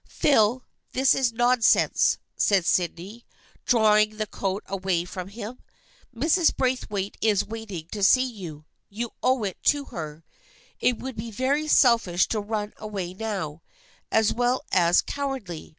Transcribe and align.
"Phil, 0.23 0.65
this 0.93 1.13
is 1.13 1.31
nonsense," 1.31 2.17
said 2.35 2.65
Sydney, 2.65 3.23
drawing 3.67 4.17
the 4.17 4.25
coat 4.25 4.63
away 4.65 5.05
from 5.05 5.27
him." 5.27 5.59
Mrs. 6.25 6.57
Braithwaite 6.57 7.17
is 7.21 7.45
waiting 7.45 7.85
to 7.91 8.01
see 8.01 8.25
you. 8.25 8.65
You 8.89 9.11
owe 9.21 9.43
it 9.43 9.61
to 9.65 9.85
her. 9.93 10.25
It 10.79 10.97
would 10.97 11.17
be 11.17 11.29
very 11.29 11.67
selfish 11.67 12.27
to 12.29 12.39
run 12.41 12.73
away 12.77 13.13
now, 13.13 13.61
as 14.11 14.33
well 14.33 14.65
as 14.71 15.03
cowardly. 15.03 15.69